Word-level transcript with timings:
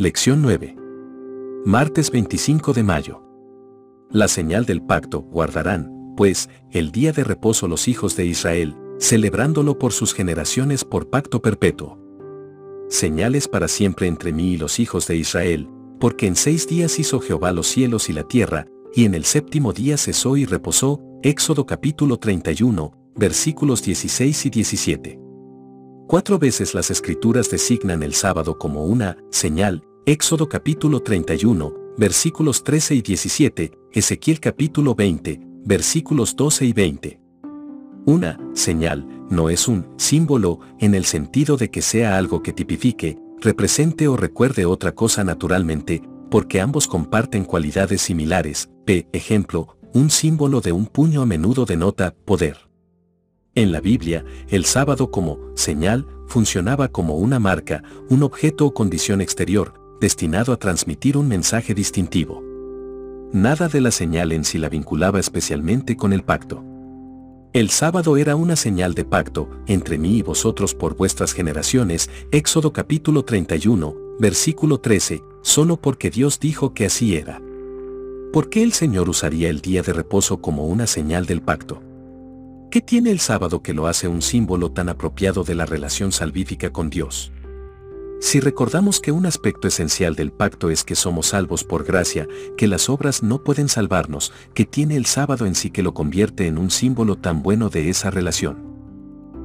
Lección 0.00 0.42
9. 0.42 0.76
Martes 1.64 2.12
25 2.12 2.72
de 2.72 2.84
mayo. 2.84 3.20
La 4.12 4.28
señal 4.28 4.64
del 4.64 4.80
pacto 4.80 5.22
guardarán, 5.22 6.14
pues, 6.16 6.48
el 6.70 6.92
día 6.92 7.10
de 7.10 7.24
reposo 7.24 7.66
los 7.66 7.88
hijos 7.88 8.14
de 8.14 8.24
Israel, 8.24 8.76
celebrándolo 9.00 9.76
por 9.76 9.92
sus 9.92 10.14
generaciones 10.14 10.84
por 10.84 11.10
pacto 11.10 11.42
perpetuo. 11.42 11.98
Señales 12.88 13.48
para 13.48 13.66
siempre 13.66 14.06
entre 14.06 14.32
mí 14.32 14.52
y 14.52 14.56
los 14.56 14.78
hijos 14.78 15.08
de 15.08 15.16
Israel, 15.16 15.68
porque 15.98 16.28
en 16.28 16.36
seis 16.36 16.68
días 16.68 17.00
hizo 17.00 17.18
Jehová 17.18 17.50
los 17.50 17.66
cielos 17.66 18.08
y 18.08 18.12
la 18.12 18.22
tierra, 18.22 18.68
y 18.94 19.04
en 19.04 19.16
el 19.16 19.24
séptimo 19.24 19.72
día 19.72 19.96
cesó 19.96 20.36
y 20.36 20.44
reposó, 20.44 21.02
Éxodo 21.24 21.66
capítulo 21.66 22.18
31, 22.18 22.92
versículos 23.16 23.82
16 23.82 24.46
y 24.46 24.50
17. 24.50 25.20
Cuatro 26.06 26.38
veces 26.38 26.72
las 26.72 26.90
escrituras 26.90 27.50
designan 27.50 28.04
el 28.04 28.14
sábado 28.14 28.58
como 28.58 28.86
una 28.86 29.18
señal, 29.30 29.82
Éxodo 30.08 30.48
capítulo 30.48 31.02
31, 31.02 31.74
versículos 31.98 32.64
13 32.64 32.94
y 32.94 33.02
17, 33.02 33.72
Ezequiel 33.92 34.40
capítulo 34.40 34.94
20, 34.94 35.38
versículos 35.66 36.34
12 36.34 36.64
y 36.64 36.72
20. 36.72 37.20
Una 38.06 38.40
señal 38.54 39.06
no 39.28 39.50
es 39.50 39.68
un 39.68 39.86
símbolo 39.98 40.60
en 40.78 40.94
el 40.94 41.04
sentido 41.04 41.58
de 41.58 41.70
que 41.70 41.82
sea 41.82 42.16
algo 42.16 42.42
que 42.42 42.54
tipifique, 42.54 43.18
represente 43.42 44.08
o 44.08 44.16
recuerde 44.16 44.64
otra 44.64 44.92
cosa 44.92 45.24
naturalmente, 45.24 46.00
porque 46.30 46.62
ambos 46.62 46.86
comparten 46.86 47.44
cualidades 47.44 48.00
similares. 48.00 48.70
P. 48.86 49.10
Ejemplo, 49.12 49.76
un 49.92 50.08
símbolo 50.08 50.62
de 50.62 50.72
un 50.72 50.86
puño 50.86 51.20
a 51.20 51.26
menudo 51.26 51.66
denota 51.66 52.14
poder. 52.24 52.56
En 53.54 53.72
la 53.72 53.82
Biblia, 53.82 54.24
el 54.48 54.64
sábado 54.64 55.10
como 55.10 55.38
señal 55.54 56.06
funcionaba 56.28 56.88
como 56.88 57.16
una 57.16 57.38
marca, 57.38 57.82
un 58.08 58.22
objeto 58.22 58.64
o 58.64 58.72
condición 58.72 59.20
exterior, 59.20 59.86
destinado 60.00 60.52
a 60.52 60.56
transmitir 60.56 61.16
un 61.16 61.28
mensaje 61.28 61.74
distintivo. 61.74 62.42
Nada 63.32 63.68
de 63.68 63.80
la 63.80 63.90
señal 63.90 64.32
en 64.32 64.44
sí 64.44 64.58
la 64.58 64.68
vinculaba 64.68 65.20
especialmente 65.20 65.96
con 65.96 66.12
el 66.12 66.22
pacto. 66.22 66.64
El 67.52 67.70
sábado 67.70 68.16
era 68.16 68.36
una 68.36 68.56
señal 68.56 68.94
de 68.94 69.04
pacto 69.04 69.48
entre 69.66 69.98
mí 69.98 70.18
y 70.18 70.22
vosotros 70.22 70.74
por 70.74 70.96
vuestras 70.96 71.32
generaciones, 71.32 72.10
Éxodo 72.30 72.72
capítulo 72.72 73.24
31, 73.24 73.96
versículo 74.18 74.78
13, 74.80 75.22
solo 75.42 75.76
porque 75.78 76.10
Dios 76.10 76.38
dijo 76.40 76.74
que 76.74 76.86
así 76.86 77.16
era. 77.16 77.40
¿Por 78.32 78.50
qué 78.50 78.62
el 78.62 78.72
Señor 78.72 79.08
usaría 79.08 79.48
el 79.48 79.60
día 79.60 79.82
de 79.82 79.94
reposo 79.94 80.40
como 80.40 80.66
una 80.66 80.86
señal 80.86 81.26
del 81.26 81.40
pacto? 81.40 81.82
¿Qué 82.70 82.82
tiene 82.82 83.10
el 83.10 83.18
sábado 83.18 83.62
que 83.62 83.72
lo 83.72 83.86
hace 83.86 84.08
un 84.08 84.20
símbolo 84.20 84.70
tan 84.70 84.90
apropiado 84.90 85.42
de 85.42 85.54
la 85.54 85.64
relación 85.64 86.12
salvífica 86.12 86.70
con 86.70 86.90
Dios? 86.90 87.32
Si 88.20 88.40
recordamos 88.40 89.00
que 89.00 89.12
un 89.12 89.26
aspecto 89.26 89.68
esencial 89.68 90.16
del 90.16 90.32
pacto 90.32 90.70
es 90.70 90.82
que 90.82 90.96
somos 90.96 91.28
salvos 91.28 91.62
por 91.62 91.84
gracia, 91.84 92.26
que 92.56 92.66
las 92.66 92.88
obras 92.88 93.22
no 93.22 93.44
pueden 93.44 93.68
salvarnos, 93.68 94.32
que 94.54 94.64
tiene 94.64 94.96
el 94.96 95.06
sábado 95.06 95.46
en 95.46 95.54
sí 95.54 95.70
que 95.70 95.84
lo 95.84 95.94
convierte 95.94 96.48
en 96.48 96.58
un 96.58 96.70
símbolo 96.70 97.16
tan 97.16 97.44
bueno 97.44 97.68
de 97.68 97.90
esa 97.90 98.10
relación. 98.10 98.58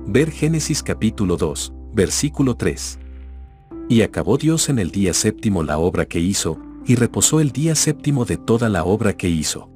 Ver 0.07 0.31
Génesis 0.31 0.81
capítulo 0.81 1.37
2, 1.37 1.71
versículo 1.93 2.55
3. 2.55 2.97
Y 3.89 4.01
acabó 4.01 4.37
Dios 4.39 4.67
en 4.69 4.79
el 4.79 4.89
día 4.89 5.13
séptimo 5.13 5.63
la 5.63 5.77
obra 5.77 6.05
que 6.05 6.19
hizo, 6.19 6.59
y 6.85 6.95
reposó 6.95 7.39
el 7.39 7.51
día 7.51 7.75
séptimo 7.75 8.25
de 8.25 8.37
toda 8.37 8.69
la 8.69 8.85
obra 8.85 9.15
que 9.15 9.29
hizo. 9.29 9.69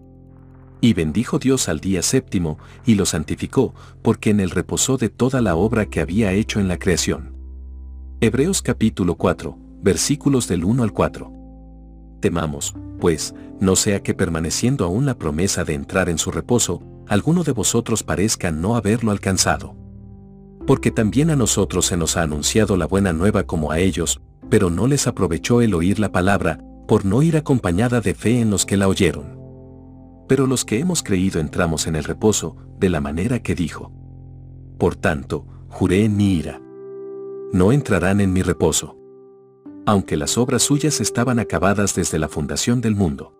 Y 0.81 0.94
bendijo 0.94 1.38
Dios 1.38 1.70
al 1.70 1.81
día 1.81 2.02
séptimo, 2.02 2.58
y 2.84 2.95
lo 2.95 3.06
santificó, 3.06 3.75
porque 4.02 4.31
en 4.31 4.40
él 4.40 4.50
reposó 4.50 4.98
de 4.98 5.09
toda 5.09 5.40
la 5.42 5.56
obra 5.56 5.86
que 5.86 6.02
había 6.02 6.34
hecho 6.34 6.59
en 6.59 6.68
la 6.68 6.80
creación. 6.80 7.37
Hebreos 8.20 8.64
capítulo 8.64 9.14
4, 9.14 9.56
versículos 9.84 10.48
del 10.48 10.66
1 10.66 10.82
al 10.82 10.92
4. 10.92 11.32
Temamos, 12.19 12.74
pues, 13.00 13.36
no 13.59 13.75
sea 13.75 14.02
que 14.02 14.16
permaneciendo 14.16 14.86
aún 14.86 15.06
la 15.06 15.19
promesa 15.19 15.64
de 15.64 15.75
entrar 15.75 16.09
en 16.09 16.18
su 16.18 16.31
reposo, 16.31 16.81
alguno 17.08 17.44
de 17.44 17.52
vosotros 17.52 18.02
parezca 18.02 18.52
no 18.52 18.75
haberlo 18.75 19.12
alcanzado. 19.12 19.75
Porque 20.66 20.90
también 20.90 21.30
a 21.30 21.36
nosotros 21.36 21.86
se 21.86 21.96
nos 21.96 22.18
ha 22.18 22.24
anunciado 22.24 22.75
la 22.75 22.88
buena 22.88 23.14
nueva 23.14 23.44
como 23.44 23.72
a 23.72 23.78
ellos, 23.78 24.20
pero 24.50 24.72
no 24.72 24.88
les 24.88 25.06
aprovechó 25.06 25.62
el 25.62 25.75
oír 25.75 26.00
la 26.00 26.12
palabra, 26.12 26.59
por 26.88 27.06
no 27.06 27.22
ir 27.22 27.38
acompañada 27.38 28.02
de 28.02 28.16
fe 28.16 28.41
en 28.41 28.50
los 28.50 28.66
que 28.66 28.78
la 28.78 28.88
oyeron. 28.88 29.40
Pero 30.28 30.47
los 30.47 30.66
que 30.66 30.80
hemos 30.80 31.03
creído 31.03 31.40
entramos 31.40 31.86
en 31.86 31.96
el 31.96 32.03
reposo, 32.03 32.56
de 32.80 32.90
la 32.90 33.00
manera 33.00 33.44
que 33.44 33.53
dijo. 33.53 33.91
Por 34.80 34.96
tanto, 34.96 35.46
juré 35.70 36.03
en 36.03 36.18
mi 36.18 36.34
ira. 36.34 36.62
No 37.53 37.72
entrarán 37.72 38.19
en 38.19 38.34
mi 38.34 38.41
reposo. 38.41 38.97
Aunque 39.85 40.18
las 40.18 40.38
obras 40.38 40.63
suyas 40.63 41.00
estaban 41.00 41.40
acabadas 41.40 41.96
desde 41.96 42.19
la 42.19 42.28
fundación 42.28 42.81
del 42.81 42.96
mundo. 42.96 43.34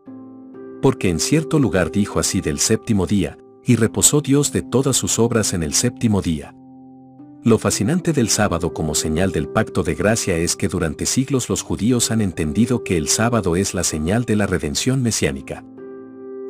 Porque 0.82 1.10
en 1.10 1.20
cierto 1.20 1.60
lugar 1.60 1.92
dijo 1.92 2.20
así 2.20 2.40
del 2.40 2.60
séptimo 2.60 3.06
día, 3.06 3.38
y 3.66 3.76
reposó 3.76 4.22
Dios 4.22 4.54
de 4.54 4.62
todas 4.62 4.96
sus 4.96 5.20
obras 5.20 5.54
en 5.54 5.62
el 5.62 5.74
séptimo 5.74 6.22
día. 6.22 6.56
Lo 7.44 7.58
fascinante 7.58 8.14
del 8.14 8.30
sábado 8.30 8.74
como 8.74 8.96
señal 8.96 9.32
del 9.32 9.50
pacto 9.50 9.84
de 9.84 9.96
gracia 9.96 10.38
es 10.38 10.56
que 10.56 10.70
durante 10.70 11.06
siglos 11.06 11.50
los 11.50 11.62
judíos 11.62 12.10
han 12.10 12.22
entendido 12.22 12.84
que 12.84 12.98
el 12.98 13.10
sábado 13.10 13.58
es 13.58 13.74
la 13.74 13.84
señal 13.84 14.24
de 14.24 14.38
la 14.38 14.48
redención 14.48 15.04
mesiánica. 15.04 15.66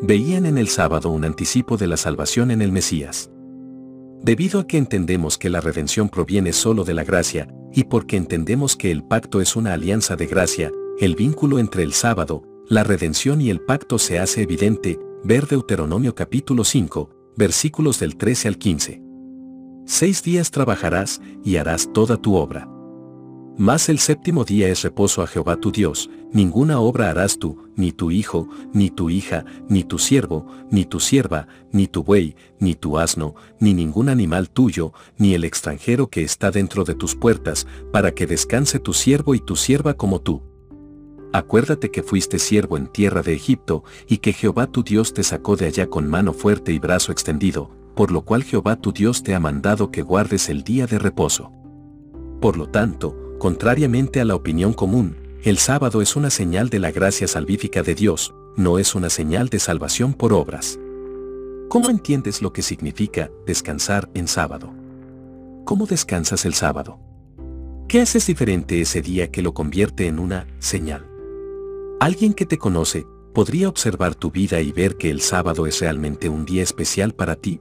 Veían 0.01 0.45
en 0.45 0.59
el 0.59 0.67
sábado 0.67 1.09
un 1.09 1.25
anticipo 1.25 1.75
de 1.75 1.87
la 1.87 1.97
salvación 1.97 2.51
en 2.51 2.61
el 2.61 2.71
Mesías. 2.71 3.31
Debido 4.21 4.59
a 4.59 4.67
que 4.67 4.77
entendemos 4.77 5.37
que 5.37 5.49
la 5.49 5.61
redención 5.61 6.09
proviene 6.09 6.53
solo 6.53 6.83
de 6.83 6.93
la 6.93 7.03
gracia, 7.03 7.47
y 7.73 7.83
porque 7.83 8.17
entendemos 8.17 8.75
que 8.75 8.91
el 8.91 9.03
pacto 9.03 9.41
es 9.41 9.55
una 9.55 9.73
alianza 9.73 10.15
de 10.15 10.27
gracia, 10.27 10.71
el 10.99 11.15
vínculo 11.15 11.59
entre 11.59 11.83
el 11.83 11.93
sábado, 11.93 12.43
la 12.67 12.83
redención 12.83 13.39
y 13.39 13.49
el 13.49 13.61
pacto 13.61 13.99
se 13.99 14.19
hace 14.19 14.41
evidente, 14.41 14.99
ver 15.23 15.47
Deuteronomio 15.47 16.15
capítulo 16.15 16.63
5, 16.63 17.09
versículos 17.37 17.99
del 17.99 18.17
13 18.17 18.47
al 18.47 18.57
15. 18.57 19.01
Seis 19.85 20.23
días 20.23 20.51
trabajarás 20.51 21.21
y 21.45 21.57
harás 21.57 21.93
toda 21.93 22.17
tu 22.17 22.35
obra. 22.35 22.67
Mas 23.59 23.89
el 23.89 23.97
séptimo 23.97 24.43
día 24.43 24.69
es 24.69 24.83
reposo 24.83 25.23
a 25.23 25.27
Jehová 25.27 25.55
tu 25.55 25.71
Dios, 25.71 26.11
ninguna 26.31 26.79
obra 26.79 27.09
harás 27.09 27.39
tú, 27.39 27.57
ni 27.75 27.91
tu 27.91 28.11
hijo, 28.11 28.47
ni 28.71 28.91
tu 28.91 29.09
hija, 29.09 29.45
ni 29.67 29.83
tu 29.83 29.97
siervo, 29.97 30.45
ni 30.69 30.85
tu 30.85 30.99
sierva, 30.99 31.47
ni 31.71 31.87
tu 31.87 32.03
buey, 32.03 32.35
ni 32.59 32.75
tu 32.75 32.99
asno, 32.99 33.33
ni 33.59 33.73
ningún 33.73 34.09
animal 34.09 34.51
tuyo, 34.51 34.93
ni 35.17 35.33
el 35.33 35.43
extranjero 35.43 36.07
que 36.07 36.21
está 36.21 36.51
dentro 36.51 36.83
de 36.83 36.93
tus 36.93 37.15
puertas, 37.15 37.65
para 37.91 38.11
que 38.11 38.27
descanse 38.27 38.77
tu 38.77 38.93
siervo 38.93 39.33
y 39.33 39.39
tu 39.39 39.55
sierva 39.55 39.95
como 39.95 40.21
tú. 40.21 40.43
Acuérdate 41.33 41.89
que 41.89 42.03
fuiste 42.03 42.37
siervo 42.37 42.77
en 42.77 42.85
tierra 42.85 43.23
de 43.23 43.33
Egipto, 43.33 43.83
y 44.07 44.19
que 44.19 44.33
Jehová 44.33 44.67
tu 44.67 44.83
Dios 44.83 45.15
te 45.15 45.23
sacó 45.23 45.55
de 45.55 45.65
allá 45.65 45.87
con 45.87 46.07
mano 46.07 46.33
fuerte 46.33 46.73
y 46.73 46.79
brazo 46.79 47.11
extendido, 47.11 47.71
por 47.95 48.11
lo 48.11 48.21
cual 48.21 48.43
Jehová 48.43 48.75
tu 48.75 48.91
Dios 48.91 49.23
te 49.23 49.33
ha 49.33 49.39
mandado 49.39 49.89
que 49.89 50.03
guardes 50.03 50.47
el 50.49 50.63
día 50.63 50.85
de 50.85 50.99
reposo. 50.99 51.51
Por 52.39 52.55
lo 52.55 52.69
tanto, 52.69 53.26
Contrariamente 53.39 54.19
a 54.19 54.25
la 54.25 54.33
opinión 54.33 54.73
común, 54.73 55.15
el 55.43 55.59
sábado 55.59 56.01
es 56.01 56.15
una 56.15 56.31
señal 56.31 56.69
de 56.69 56.79
la 56.79 56.91
gracia 56.91 57.27
salvífica 57.27 57.83
de 57.83 57.93
Dios, 57.93 58.33
no 58.55 58.79
es 58.79 58.95
una 58.95 59.11
señal 59.11 59.49
de 59.49 59.59
salvación 59.59 60.15
por 60.15 60.33
obras. 60.33 60.79
¿Cómo 61.69 61.91
entiendes 61.91 62.41
lo 62.41 62.51
que 62.51 62.63
significa 62.63 63.29
descansar 63.45 64.09
en 64.15 64.27
sábado? 64.27 64.73
¿Cómo 65.65 65.85
descansas 65.85 66.45
el 66.45 66.55
sábado? 66.55 66.99
¿Qué 67.87 68.01
haces 68.01 68.25
diferente 68.25 68.81
ese 68.81 69.03
día 69.03 69.29
que 69.29 69.43
lo 69.43 69.53
convierte 69.53 70.07
en 70.07 70.17
una 70.17 70.47
señal? 70.57 71.05
Alguien 71.99 72.33
que 72.33 72.47
te 72.47 72.57
conoce 72.57 73.05
podría 73.35 73.69
observar 73.69 74.15
tu 74.15 74.31
vida 74.31 74.61
y 74.61 74.71
ver 74.71 74.97
que 74.97 75.11
el 75.11 75.21
sábado 75.21 75.67
es 75.67 75.79
realmente 75.79 76.27
un 76.27 76.43
día 76.43 76.63
especial 76.63 77.13
para 77.13 77.35
ti. 77.35 77.59